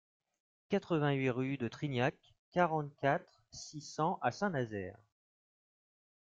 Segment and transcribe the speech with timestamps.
[0.69, 2.15] quatre-vingt-huit rue de Trignac,
[2.49, 4.97] quarante-quatre, six cents à Saint-Nazaire